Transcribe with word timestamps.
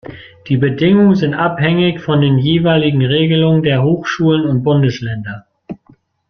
Die 0.47 0.57
Bedingungen 0.57 1.13
sind 1.15 1.35
abhängig 1.35 2.01
von 2.01 2.21
den 2.21 2.39
jeweiligen 2.39 3.05
Regelungen 3.05 3.61
der 3.61 3.83
Hochschulen 3.83 4.45
und 4.47 4.63
Bundesländer. 4.63 5.45